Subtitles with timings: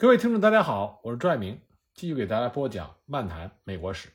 [0.00, 1.60] 各位听众，大家好，我是朱爱明，
[1.92, 4.08] 继续给大家播讲《漫谈美国史》。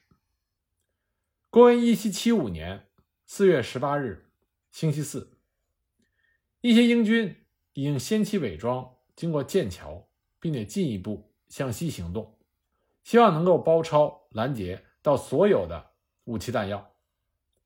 [1.52, 2.88] 公元一七七五年
[3.28, 4.28] 四月十八日，
[4.72, 5.38] 星期四，
[6.62, 10.08] 一些英军已经先期伪装，经过剑桥，
[10.40, 12.36] 并且进一步向西行动，
[13.04, 15.92] 希望能够包抄拦截到所有的
[16.24, 16.96] 武器弹药。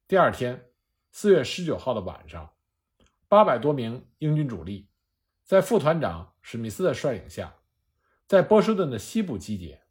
[0.10, 0.70] 第二天，
[1.14, 2.54] 四月十九号的晚上，
[3.30, 4.90] 八百多名英军主力
[5.46, 7.56] 在副团长史密斯的率领下。
[8.30, 9.82] 在波士顿的西部集结，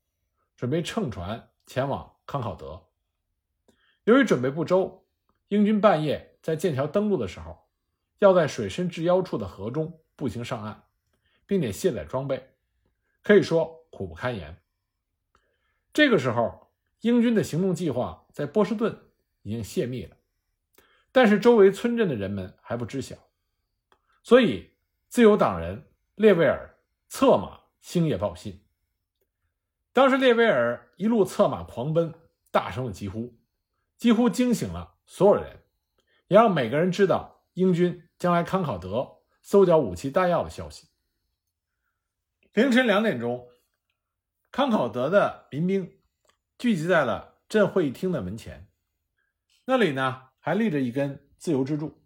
[0.55, 2.87] 准备乘船前往康考德。
[4.05, 5.05] 由于准备不周，
[5.49, 7.67] 英军半夜在剑桥登陆的时候，
[8.21, 10.85] 要在水深至腰处的河中步行上岸，
[11.47, 12.55] 并且卸载装备，
[13.25, 14.63] 可以说苦不堪言。
[15.93, 16.71] 这个时候，
[17.01, 18.97] 英军的行动计划在波士顿
[19.43, 20.17] 已经泄密了，
[21.11, 23.17] 但是周围村镇的人们还不知晓，
[24.23, 24.71] 所以
[25.09, 27.63] 自由党人列维尔策马。
[27.81, 28.65] 星夜报信。
[29.93, 32.15] 当时列维尔一路策马狂奔，
[32.51, 33.37] 大声的疾呼，
[33.97, 35.65] 几乎惊醒了所有人，
[36.29, 40.89] 也让每个人知道英军将来康考德搜缴武器弹药的消息。
[42.53, 43.49] 凌晨两点钟，
[44.51, 46.01] 康考德的民兵
[46.59, 48.69] 聚集在了镇会议厅的门前，
[49.65, 52.03] 那里呢还立着一根自由之柱。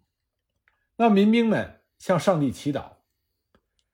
[0.95, 2.97] 那民兵们向上帝祈祷。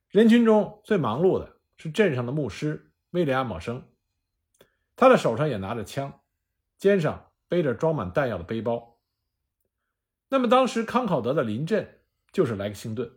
[0.09, 1.58] 人群中最忙碌的。
[1.79, 3.87] 是镇上的牧师威廉·阿默生，
[4.97, 6.19] 他的手上也拿着枪，
[6.77, 8.99] 肩上背着装满弹药的背包。
[10.27, 12.01] 那么，当时康考德的邻镇
[12.33, 13.09] 就是莱克星顿。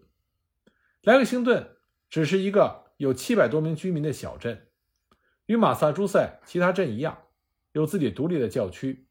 [1.02, 1.76] 莱克星顿
[2.08, 4.68] 只是一个有七百多名居民的小镇，
[5.46, 7.18] 与马萨诸塞其他镇一样，
[7.72, 9.08] 有自己独立的教区。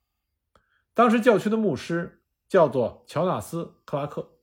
[0.93, 4.37] 当时教区的牧师叫做乔纳斯·克拉克。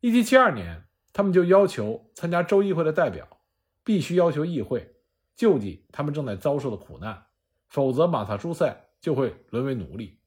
[0.00, 3.39] 1772年，他们就要求参加州议会的代表。
[3.84, 4.94] 必须要求议会
[5.34, 7.26] 救济他们正在遭受的苦难，
[7.68, 10.20] 否则马萨诸塞就会沦为奴隶。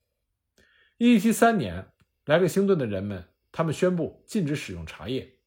[0.98, 1.92] 一七三年，
[2.26, 5.40] 莱克星顿的人们他们宣布禁止使用茶叶。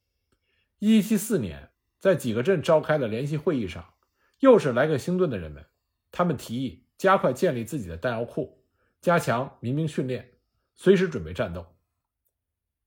[0.79, 3.95] 一七四年，在几个镇召开的联席会议上，
[4.41, 5.65] 又是莱克星顿的人们，
[6.13, 8.63] 他们提议加快建立自己的弹药库，
[9.01, 10.35] 加强民兵训练，
[10.75, 11.67] 随时准备战斗。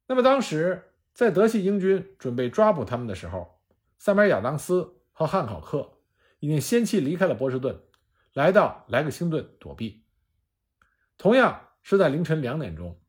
[0.07, 3.59] 那么，当时在德系英军准备抓捕他们的时候，
[3.97, 4.98] 塞缪尔·亚当斯。
[5.19, 5.97] 和汉考克
[6.39, 7.77] 已经先期离开了波士顿，
[8.31, 10.05] 来到莱克星顿躲避。
[11.17, 13.01] 同样是在凌晨两点钟，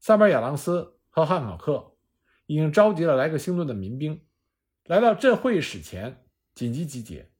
[0.00, 1.98] 萨尔亚朗斯和汉考克
[2.46, 4.24] 已经召集了莱克星顿的民兵，
[4.86, 6.24] 来到镇会议室前
[6.54, 7.30] 紧急集结，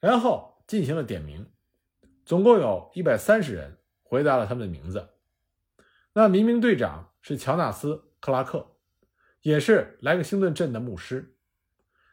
[0.00, 1.46] 然后进行了点名。
[2.24, 5.10] 总共有一百三十人回答了他们的名字。
[6.14, 8.78] 那民兵队长是乔纳斯·克拉克，
[9.42, 11.36] 也是莱克星顿镇的牧师。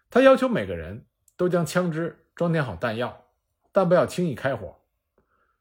[0.09, 1.05] 他要求每个人。
[1.39, 3.29] 都将枪支装填好弹药，
[3.71, 4.81] 但不要轻易开火。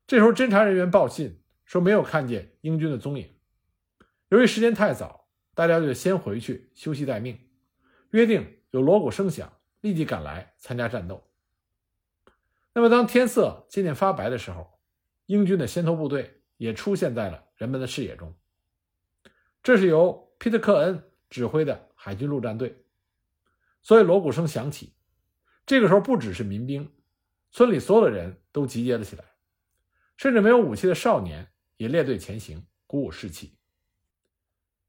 [0.08, 3.32] 这时候，侦查人员报信说没有看见英军的踪影。
[4.30, 7.38] 由于时间太早，大家就先回去休息待命，
[8.10, 11.22] 约定有锣鼓声响立即赶来参加战斗。
[12.72, 14.80] 那么，当天色渐渐发白的时候，
[15.26, 18.34] 英军的先头部队也出现在了人们的视野中。
[19.62, 22.84] 这是由皮特克恩指挥的海军陆战队。
[23.80, 24.97] 所以，锣鼓声响起。
[25.68, 26.90] 这个时候，不只是民兵，
[27.50, 29.24] 村里所有的人都集结了起来，
[30.16, 31.46] 甚至没有武器的少年
[31.76, 33.58] 也列队前行，鼓舞士气。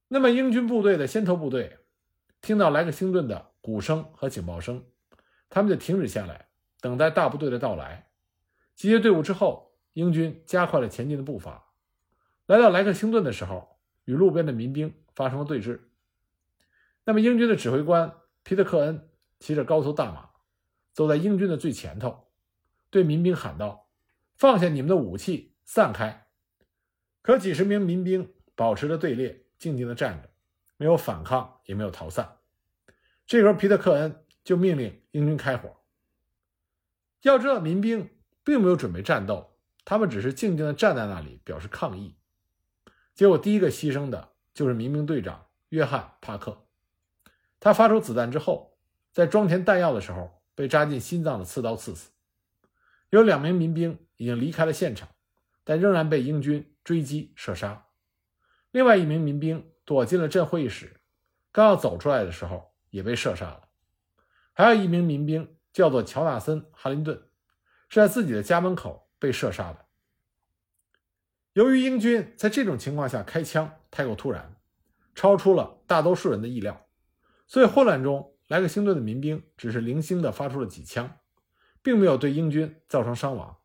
[0.07, 1.79] 那么，英军部队的先头部队
[2.39, 4.85] 听到莱克星顿的鼓声和警报声，
[5.49, 6.47] 他们就停止下来，
[6.79, 8.09] 等待大部队的到来。
[8.73, 11.73] 集结队伍之后，英军加快了前进的步伐。
[12.45, 15.81] 来到莱克星顿的时候，与路边的民兵发生了对峙。
[17.03, 18.13] 那么，英军的指挥官
[18.43, 19.09] 皮特克恩
[19.41, 20.28] 骑着高头大马。
[20.99, 22.27] 走在英军的最前头，
[22.89, 23.87] 对民兵喊道
[24.35, 26.27] ：“放下你们的武器，散开！”
[27.23, 30.29] 可几十名民兵保持着队列，静静地站着，
[30.75, 32.39] 没有反抗，也没有逃散。
[33.25, 35.77] 这时候，皮特克恩就命令英军开火。
[37.21, 38.09] 要知道，民兵
[38.43, 39.55] 并没有准备战斗，
[39.85, 42.17] 他们只是静静地站在那里表示抗议。
[43.15, 46.65] 结果，第一个牺牲的就是民兵队长约翰·帕克。
[47.61, 48.77] 他发出子弹之后，
[49.13, 50.37] 在装填弹药的时候。
[50.59, 52.09] 被扎进心脏的刺刀刺死，
[53.11, 55.07] 有两名民兵已经离开了现场，
[55.63, 57.85] 但仍然被英军追击射杀。
[58.71, 60.99] 另外一名民兵躲进了镇会议室，
[61.53, 63.69] 刚要走出来的时候也被射杀了。
[64.51, 67.29] 还有一名民兵叫做乔纳森·哈林顿，
[67.87, 69.85] 是在自己的家门口被射杀的。
[71.53, 74.57] 由于英军在这种情况下开枪太过突然，
[75.15, 76.85] 超出了大多数人的意料，
[77.47, 78.35] 所以混乱中。
[78.49, 81.19] 莱克星顿的民兵只是零星地发出了几枪，
[81.83, 83.59] 并没有对英军造成伤亡，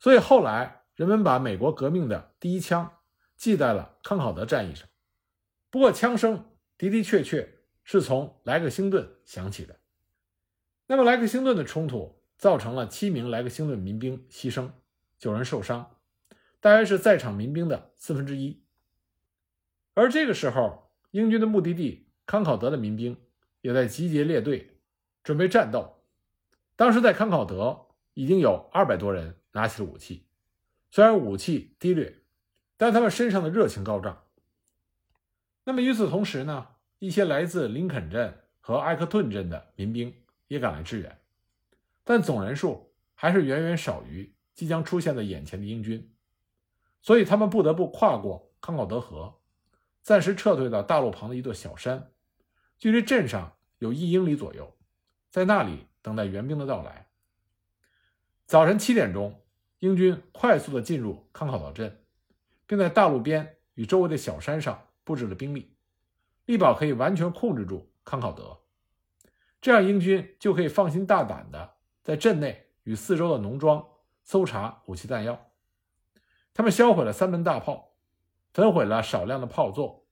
[0.00, 2.98] 所以后来人们把美国革命的第一枪
[3.36, 4.88] 记在了康考德战役上。
[5.70, 9.78] 不过，枪声的的确确是从莱克星顿响起的。
[10.88, 14.68] 那么，莱克星顿的冲突造成了七名莱克星顿民兵牺牲，
[15.16, 15.96] 九人受伤，
[16.58, 18.64] 大约是在场民兵的四分之一。
[19.94, 23.16] 而这个时候，英军的目的地康考德的民兵
[23.62, 24.76] 也在集结列队，
[25.24, 26.02] 准备战斗。
[26.76, 30.26] 当时在康考德已经有二百多人拿起了武器，
[30.90, 32.18] 虽然武器低劣，
[32.76, 34.24] 但他们身上的热情高涨。
[35.64, 36.66] 那么与此同时呢，
[36.98, 40.14] 一些来自林肯镇和埃克顿镇的民兵
[40.48, 41.20] 也赶来支援，
[42.04, 46.12] 但总人数还是远远少于即将出现在眼前的英军，
[47.00, 49.38] 所以他们不得不跨过康考德河，
[50.02, 52.11] 暂时撤退到大路旁的一座小山，
[52.82, 54.76] 距离镇上有一英里左右，
[55.30, 57.06] 在那里等待援兵的到来。
[58.44, 59.40] 早晨七点钟，
[59.78, 62.02] 英军快速地进入康考德镇，
[62.66, 64.88] 并在大路边与周围的小山上。
[65.04, 65.76] 布置了兵力，
[66.46, 68.58] 力保可以完全控制住康考德，
[69.60, 73.86] 这样英军就可以放心大胆地在镇内与四周的农庄
[74.24, 75.52] 搜查武器弹药。
[76.52, 77.94] 他们销毁了三门大炮，
[78.52, 80.04] 焚毁了少量的炮座，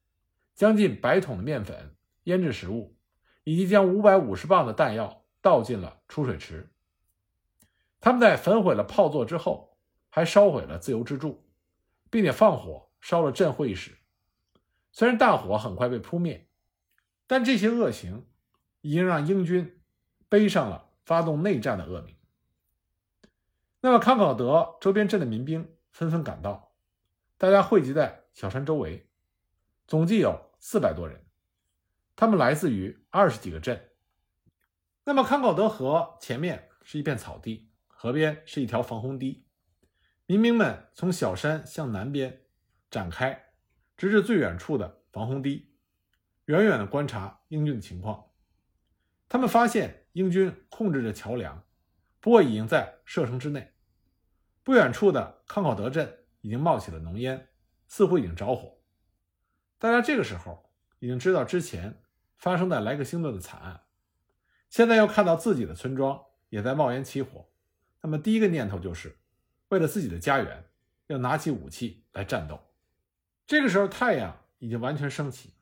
[0.55, 1.97] 将近百桶的面粉、
[2.31, 2.97] 腌制食物，
[3.43, 6.73] 以及将五百五十磅的弹药倒进了出水池。
[8.00, 9.77] 他们在焚毁了炮座之后，
[10.09, 11.44] 还烧毁了自由之柱，
[12.09, 13.99] 并且放火烧了镇会议室。
[14.93, 16.49] 虽然大火很快被扑灭，
[17.27, 18.27] 但这些恶行
[18.81, 19.81] 已经让英军
[20.29, 22.15] 背上了发动内战的恶名。
[23.81, 26.73] 那么康考德周边镇的民兵纷纷赶到，
[27.37, 29.09] 大家汇集在小山周围，
[29.87, 31.25] 总计有四百多人，
[32.21, 33.93] 他们来自于二十几个镇。
[35.05, 39.47] 那么康考德河前面是一片草地，河边是一条防洪堤，
[40.27, 42.43] 民兵们从小山向南边
[42.91, 43.47] 展开。
[43.97, 45.73] 直至最远处的防洪堤，
[46.45, 48.33] 远远地观察英军的情况。
[49.27, 51.65] 他们发现英军控制着桥梁，
[52.21, 53.73] 不过已经在射程之内。
[54.63, 57.49] 不远处的康考德镇已经冒起了浓烟，
[57.89, 58.79] 似乎已经着火。
[59.79, 62.03] 大家这个时候已经知道之前
[62.41, 63.83] 发生在莱克星顿的惨案，
[64.71, 67.47] 现在又看到自己的村庄也在冒烟起火，
[68.01, 69.19] 那么第一个念头就是
[69.69, 70.65] 为了自己的家园，
[71.07, 72.59] 要拿起武器来战斗。
[73.47, 75.53] 这个时候，太阳已经完全升起。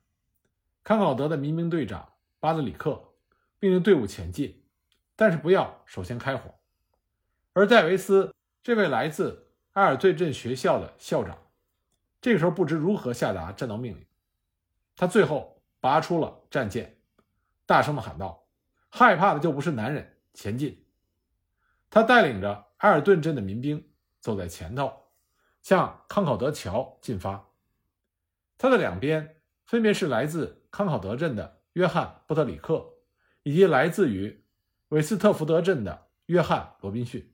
[0.83, 3.13] 康考德的民兵队长巴德里克
[3.59, 4.63] 命令队伍前进，
[5.17, 6.55] 但是不要首先开火。
[7.51, 8.33] 而戴维斯
[8.63, 11.37] 这位来自埃尔顿镇学校的校长，
[12.21, 14.05] 这个时候不知如何下达战斗命令。
[14.95, 16.97] 他最后拔出了战剑，
[17.65, 18.47] 大声的喊道
[18.89, 20.85] ：“害怕的就不是男人，前进！”
[21.89, 24.91] 他带领着埃尔顿镇的民兵走在前头，
[25.61, 27.49] 向康考德桥进发。
[28.57, 32.93] 他的两边分别是来自康考德镇的约翰·布特里克，
[33.43, 34.43] 以及来自于
[34.89, 37.33] 韦斯特福德镇的约翰·罗宾逊。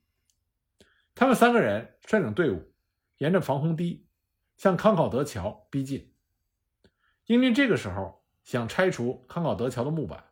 [1.15, 2.71] 他们三个人率领队伍，
[3.17, 4.07] 沿着防洪堤
[4.57, 6.13] 向康考德桥逼近。
[7.25, 10.23] 英军这个时候想拆除康考德桥的木板，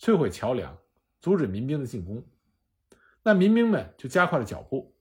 [0.00, 0.76] 摧毁桥梁，
[1.20, 2.26] 阻止民兵的进攻。
[3.22, 4.96] 那民兵们就加快了脚步。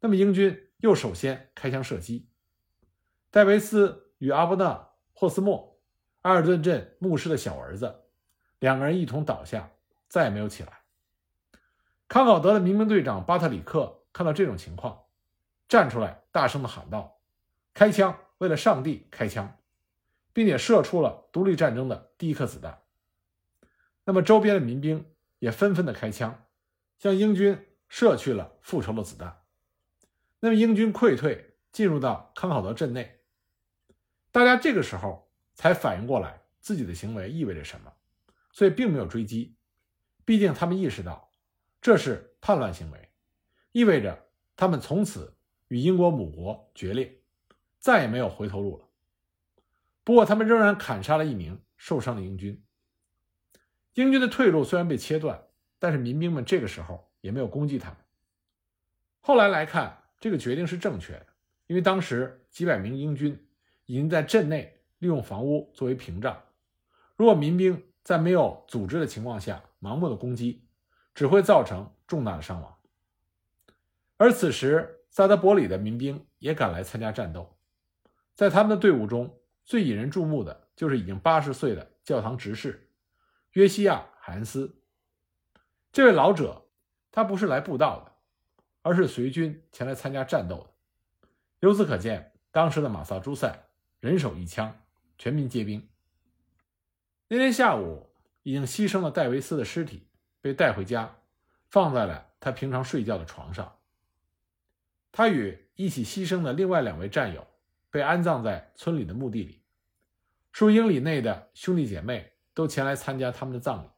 [0.00, 2.28] 那么英军又首先开枪射击，
[3.30, 4.00] 戴维斯。
[4.22, 4.66] 与阿布纳·
[5.12, 5.80] 霍斯莫，
[6.20, 8.04] 埃尔顿镇牧师的小儿子，
[8.60, 9.72] 两个人一同倒下，
[10.06, 10.82] 再也没有起来。
[12.06, 15.06] 康考德的民兵队长巴特里克看到这种情况，
[15.66, 17.18] 站出来大声的喊道
[17.74, 18.16] ：“开枪！
[18.38, 19.58] 为了上帝，开枪！”
[20.32, 22.82] 并且射出了独立战争的第一颗子弹。
[24.04, 25.06] 那么周边的民兵
[25.38, 26.46] 也纷纷的开枪，
[26.98, 29.42] 向英军射去了复仇的子弹。
[30.40, 33.20] 那么英军溃退，进入到康考德镇内。
[34.30, 37.92] 大家这个时候才反应过来自己的行为意味着什么，
[38.52, 39.56] 所以并没有追击。
[40.24, 41.30] 毕竟他们意识到
[41.80, 43.10] 这是叛乱行为，
[43.72, 45.36] 意味着他们从此
[45.68, 47.20] 与英国母国决裂，
[47.78, 48.88] 再也没有回头路了。
[50.04, 52.62] 不过，他们仍然砍杀了一名受伤的英军。
[53.94, 55.42] 英军的退路虽然被切断，
[55.78, 57.98] 但是民兵们这个时候也没有攻击他们。
[59.20, 61.26] 后来来看，这个决定是正确的，
[61.66, 63.48] 因为当时几百名英军。
[63.86, 66.40] 已经在镇内利用房屋作为屏障。
[67.16, 70.64] 如果民兵在没有组织的情况下盲目的攻击，
[71.14, 72.78] 只会造成重大的伤亡。
[74.16, 77.58] 而此时，萨德伯里的民兵也赶来参加战斗。
[78.34, 82.90] 在他们的队伍中最引人注目的就是已经八十岁的教堂执事
[83.52, 84.76] 约西亚·海恩斯。
[85.92, 86.66] 这位老者
[87.10, 88.12] 他不是来布道的，
[88.82, 90.70] 而是随军前来参加战斗的。
[91.60, 93.66] 由此可见，当时的马萨诸塞
[94.00, 94.80] 人手一枪，
[95.18, 95.88] 全民皆兵。
[97.28, 98.10] 那天下午，
[98.42, 100.08] 已经牺牲了戴维斯的尸体
[100.40, 101.18] 被带回家，
[101.68, 103.76] 放在了他平常睡觉的床上。
[105.12, 107.46] 他与一起牺牲的另外两位战友
[107.92, 109.62] 被安葬在村里的墓地里，
[110.50, 113.88] 数英里内的兄弟姐妹都前来参加他们的葬礼，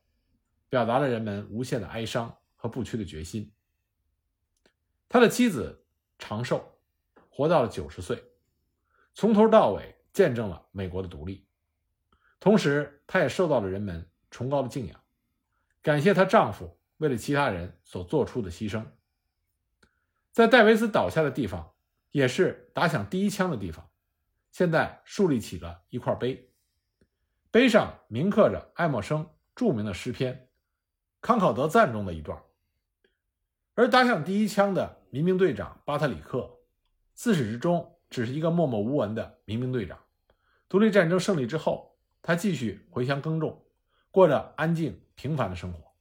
[0.68, 3.52] 表达了人们无限的哀伤和不屈的决心。
[5.08, 5.86] 他的妻子
[6.18, 6.76] 长寿，
[7.30, 8.20] 活到了九十岁，
[9.14, 11.46] 从头到尾见证了美国的独立，
[12.40, 15.00] 同时她也受到了人们崇高的敬仰，
[15.82, 18.84] 感谢她丈夫为了其他人所做出的牺牲。
[20.32, 21.73] 在戴维斯倒下的地方，
[22.14, 23.90] 也是打响第一枪的地方。
[24.52, 26.48] 现在树立起了一块碑，
[27.50, 30.32] 碑上铭刻着爱默生著名的诗篇
[31.20, 32.40] 《康考德赞》中的一段。
[33.74, 36.48] 而打响第一枪的民兵队长巴特里克，
[37.14, 39.98] 自始至终只是一个默默无闻的民兵队长。
[40.68, 43.60] 独立战争胜利之后，他继续回乡耕种，
[44.12, 45.92] 过着安静平凡的生活。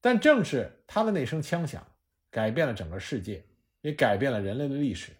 [0.00, 1.86] 但正是他的那声枪响，
[2.28, 3.44] 改变了整个世界。
[3.80, 5.12] 也改变了人类的历史。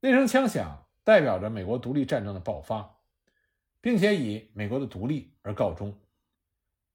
[0.00, 2.98] 那声枪响代表着美国独立战争的爆发，
[3.80, 5.98] 并且以美国的独立而告终。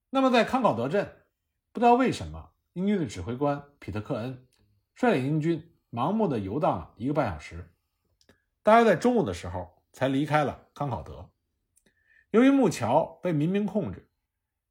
[0.10, 1.26] 那么，在康考德镇，
[1.72, 4.48] 不知道为什么，英军的指挥官皮特克恩
[4.94, 7.74] 率领英军盲目的游荡了一个半小时，
[8.62, 11.30] 大约在中午的时候才离开了康考德。
[12.30, 14.10] 由于木桥被民兵控制，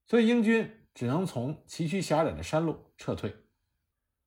[0.07, 3.37] 所以英军只能从崎岖狭窄的山路撤退。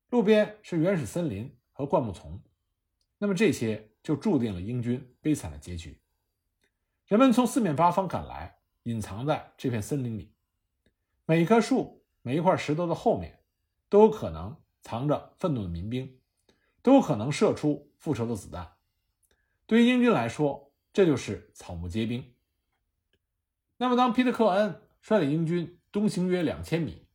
[0.10, 2.42] 路边是原始森林和灌木丛，
[3.18, 6.00] 那么这些就注定了英军悲惨的结局。
[7.08, 10.32] 人们从四面八方赶来，隐藏在这片森林里。
[11.26, 13.40] 每一棵树、每一块石头的后面，
[13.90, 16.20] 都有可能藏着愤怒的民兵，
[16.84, 18.74] 都有可能射出复仇的子弹。
[19.66, 22.32] 对于英军来说，这就是草木皆兵。
[23.78, 27.08] 那么，当皮特克恩率领英军东行约两千米，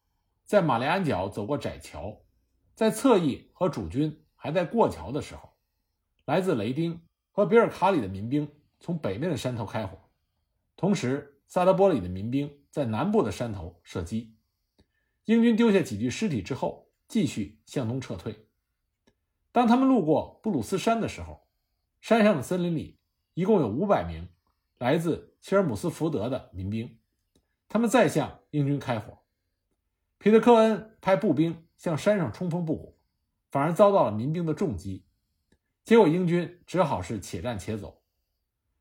[0.44, 2.20] 在马里安角走过窄桥。
[2.74, 5.52] 在侧翼和主军还在过桥的时候，
[6.30, 7.00] 来自雷丁
[7.32, 9.98] 和比尔卡里的民兵从北面的山头开火，
[10.76, 14.36] 同时萨德波里的民兵在南部的山头射击。
[15.24, 18.46] 英军丢下几具尸体之后，继续向东撤退。
[19.50, 21.48] 当他们路过布鲁斯山的时候，
[22.00, 23.00] 山上的森林里
[23.34, 24.28] 一共有五百名
[24.78, 26.96] 来自切尔姆斯福德的民兵，
[27.68, 29.18] 他们再向英军开火。
[30.18, 31.66] 皮特科恩派步兵。
[31.76, 32.94] 向山上冲锋不果，
[33.50, 35.02] 反而遭到了民兵的重击，
[35.84, 38.02] 结果英军只好是且战且走。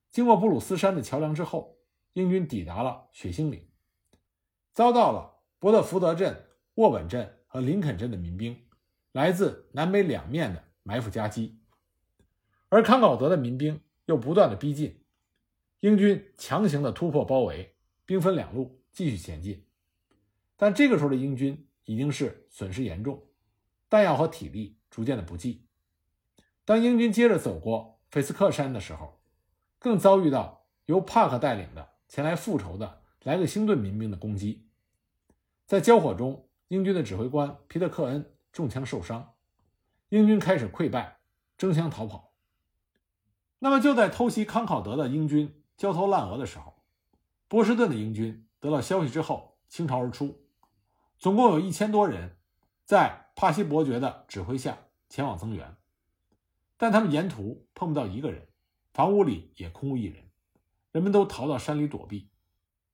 [0.09, 1.77] 经过布鲁斯山的桥梁之后，
[2.13, 3.67] 英军抵达了血腥岭，
[4.73, 8.65] 遭到了伯特福德镇、沃本镇和林肯镇的民兵
[9.11, 11.59] 来自南北两面的埋伏夹击，
[12.69, 15.01] 而康考德的民兵又不断的逼近，
[15.79, 17.75] 英军强行的突破包围，
[18.05, 19.65] 兵分两路继续前进，
[20.57, 21.65] 但这个时候的英军。
[21.85, 23.19] 已经是损失严重，
[23.89, 25.65] 弹药和体力逐渐的不济。
[26.69, 29.19] 当英军接着走过菲斯克山的时候，
[29.79, 34.69] 更遭遇到由帕克带领的前来复仇的莱克星顿民兵的攻击。
[35.65, 39.33] 在交火中，英军的指挥官皮特克恩中枪受伤，
[40.09, 41.17] 英军开始溃败，
[41.57, 42.33] 争相逃跑。
[43.57, 46.83] 那么就在偷袭康考德的英军焦头烂额的时候，
[47.47, 50.45] 波士顿的英军得到消息之后倾巢而出。
[51.17, 52.37] 总共有一千多人，
[52.85, 54.77] 在帕西伯爵的指挥下
[55.09, 55.75] 前往增援，
[56.79, 58.47] 但他们沿途碰不到一个人，
[58.93, 60.23] 房屋里也空无一人，
[60.93, 62.31] 人们都逃到山里躲避，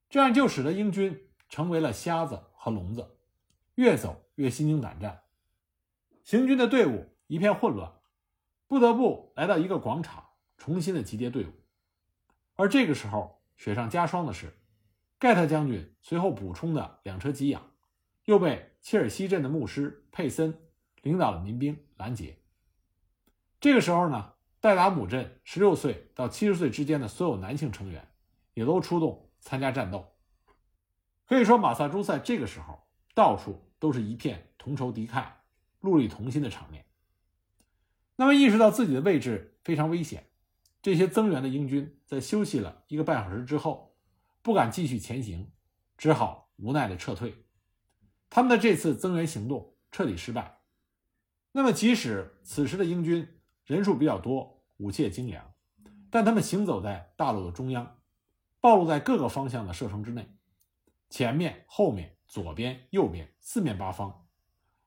[0.09, 3.15] 这样就使得英军成为了瞎子和聋子，
[3.75, 5.21] 越走越心惊胆战，
[6.23, 7.93] 行军的队伍一片混乱，
[8.67, 11.53] 不得不来到一个广场重新的集结队伍，
[12.55, 14.57] 而这个时候雪上加霜的是，
[15.19, 17.71] 盖特将军随后补充的两车给养。
[18.25, 20.59] 又被切尔西镇的牧师佩森
[21.03, 22.39] 领导的民兵拦截。
[23.65, 28.07] 这个时候呢，戴达姆镇十六岁到七十岁之间的所有男性成员
[28.53, 30.13] 也都出动参加战斗。
[31.25, 32.79] 可以说，马萨诸塞这个时候
[33.15, 35.25] 到处都是一片同仇敌忾、
[35.81, 36.85] 戮力同心的场面。
[38.17, 40.29] 那么，意识到自己的位置非常危险，
[40.83, 43.97] 这些增援的英军在休息了一个半小时之后，
[44.43, 45.51] 不敢继续前行，
[45.97, 47.43] 只好无奈的撤退。
[48.29, 50.59] 他们的这次增援行动彻底失败。
[51.51, 53.27] 那么，即使此时的英军
[53.65, 55.53] 人数比较多，武器也精良，
[56.11, 57.97] 但他们行走在大陆的中央，
[58.61, 60.29] 暴露在各个方向的射程之内，
[61.09, 64.27] 前面、后面、左边、右边四面八方，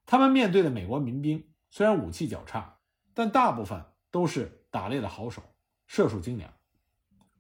[0.06, 2.78] 他们面对的美国民兵虽然武器较差，
[3.14, 5.42] 但大部分都是打猎的好手，
[5.86, 6.52] 射术精良。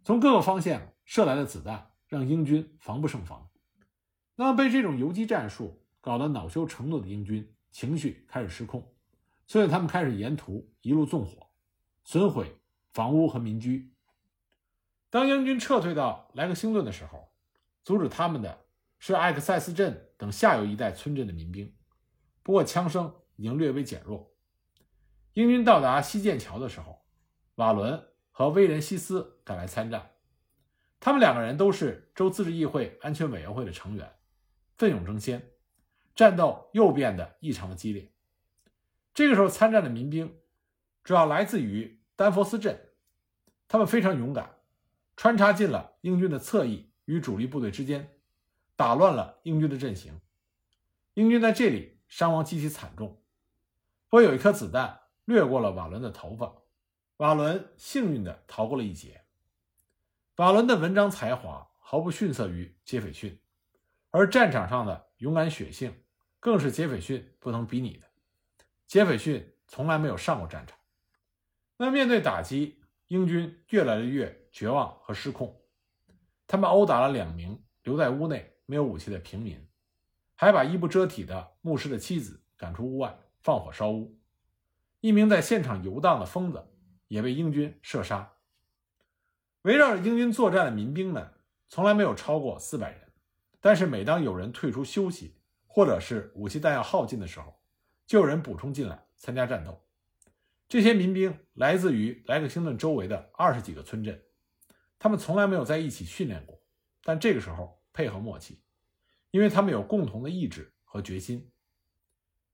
[0.02, 3.48] 从各个方向射来的子弹让英军防不胜防。
[4.34, 8.92] 那么被这种游击战术搞得恼羞成怒的英军情绪开始失控，
[9.48, 11.48] 所以他们开始沿途一路纵火，
[12.04, 12.60] 损毁
[12.92, 13.92] 房屋和民居。
[15.10, 17.32] 当英军撤退到莱克星顿的时候，
[17.82, 18.66] 阻止他们的
[18.98, 21.74] 是艾克塞斯镇等下游一带村镇的民兵。
[22.42, 24.34] 不过枪声已经略微减弱。
[25.32, 27.00] 英军到达西剑桥的时候，
[27.54, 30.10] 瓦伦和威廉西斯赶来参战。
[31.00, 34.12] 他们两个人都是州自治议会安全委员会的成员，
[34.76, 35.52] 奋勇争先，
[36.14, 38.12] 战斗又变得异常的激烈。
[39.18, 40.38] 这个时候参战的民兵
[41.02, 42.90] 主要来自于丹佛斯镇，
[43.66, 44.60] 他们非常勇敢。
[45.16, 48.16] 穿插进了英军的侧翼与主力部队之间，
[48.76, 50.20] 打乱了英军的阵型。
[51.14, 53.20] 英军在这里伤亡极其惨重。
[54.08, 56.54] 不过有一颗子弹掠过了瓦伦的头发，
[57.16, 59.24] 瓦伦幸运地逃过了一劫。
[60.36, 63.36] 瓦伦的文章才华毫不逊色于杰斐逊，
[64.10, 66.04] 而战场上的勇敢血性
[66.38, 68.07] 更是杰斐逊不能比拟的。
[68.88, 70.76] 杰斐逊从来没有上过战场。
[71.76, 74.36] 那面对打击，英军越来越……
[74.50, 75.60] 绝望和失控，
[76.48, 79.68] 他们殴打了两名留在屋内没有武器的平民，
[80.34, 84.18] 还把衣不遮体的牧师的妻子赶出屋外，放火烧屋。
[85.00, 86.66] 一名在现场游荡的疯子
[87.06, 88.32] 也被英军射杀。
[89.62, 91.34] 围绕着英军作战的民兵们
[91.68, 93.12] 从来没有超过四百人，
[93.60, 95.36] 但是每当有人退出休息，
[95.68, 97.57] 或者是武器弹药耗尽的时候，
[98.08, 99.84] 就有人补充进来参加战斗。
[100.66, 104.22] 这些民兵来自于莱克星顿周围的二十几个村镇。
[104.98, 106.58] 他们从来没有在一起训练过，
[107.04, 108.62] 但这个时候配合默契，
[109.30, 111.52] 因为他们有共同的意志和决心。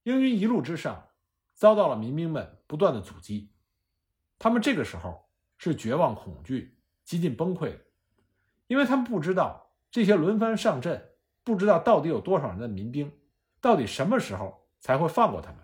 [0.02, 1.08] 英军一路之上
[1.54, 3.52] 遭到了民兵们不断的阻击，
[4.40, 7.81] 他们这个时候是绝望、恐惧、几近崩溃的，
[8.66, 11.12] 因为他们不知道这些轮番上阵，
[11.44, 13.12] 不知道到底有多少人的民兵，
[13.61, 15.61] 到底什么时候才会放过他们。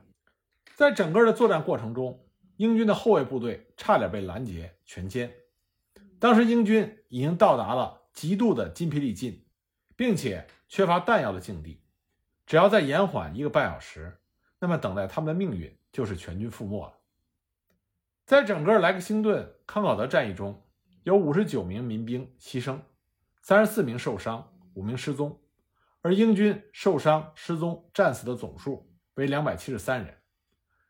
[0.75, 5.31] 在整个的作战过程中，英军的后卫部队差点被拦截全歼。
[6.19, 9.45] 当时英军已经到达了极度的筋疲力尽，
[9.95, 11.83] 并且缺乏弹药的境地。
[12.47, 14.19] 只要再延缓一个半小时，
[14.59, 16.95] 那么等待他们的命运就是全军覆没了。
[18.25, 20.63] 在整个莱克星顿康考德战役中，
[21.03, 22.79] 有五十九名民兵牺牲，
[23.43, 25.39] 三十四名受伤，五名失踪，
[26.01, 28.90] 而英军受伤、失踪、战死的总数
[29.21, 30.17] 为两百七十三人，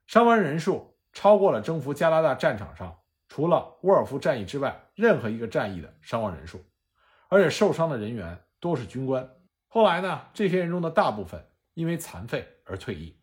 [0.07, 2.97] 伤亡人数超过了征服加拿大战场上。
[3.29, 6.65] 除了沃尔夫战役之外，任何一个战役的伤亡人数，
[7.29, 9.29] 而且受伤的人员多是军官。
[9.67, 13.21] 后来呢，这些人中的大部分因为残废而退役。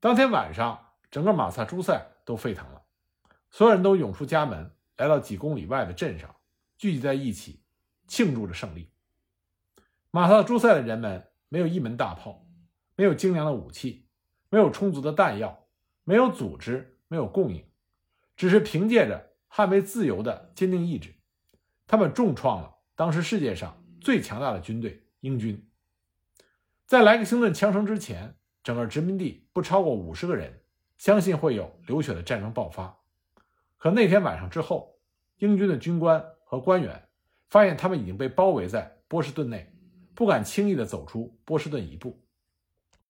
[0.00, 2.82] 当天晚上，整个马萨诸塞都沸腾了，
[3.50, 6.34] 所有人都涌出家门，来到几公里外的镇上，
[6.76, 7.62] 聚集在一起，
[8.08, 8.90] 庆祝着胜利。
[10.10, 12.44] 马萨诸塞的人们没有一门大炮，
[13.00, 14.04] 没有精良的武器，
[14.50, 15.66] 没有充足的弹药，
[16.04, 17.64] 没有组织，没有供应。
[18.36, 21.14] 只是凭借着捍卫自由的坚定意志，
[21.86, 25.66] 他们重创了当时世界上最强大的军队——英军。
[26.84, 30.62] 在莱克星顿枪声之前，整个殖民地不超过五十个人
[30.98, 32.94] 相信会有流血的战争爆发。
[33.78, 35.00] 可那天晚上之后，
[35.38, 37.08] 英军的军官和官员
[37.48, 39.72] 发现他们已经被包围在波士顿内，
[40.14, 42.22] 不敢轻易地走出波士顿一步。